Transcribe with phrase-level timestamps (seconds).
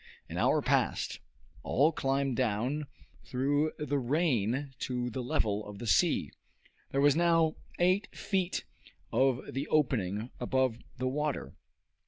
[0.27, 1.19] An hour passed.
[1.61, 2.87] All climbed down
[3.23, 6.31] through the rain to the level of the sea.
[6.89, 8.65] There was now eight feet
[9.13, 11.53] of the opening above the water.